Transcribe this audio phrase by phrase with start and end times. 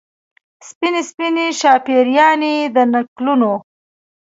[0.67, 3.53] سپینې، سپینې شاپیريانې د نکلونو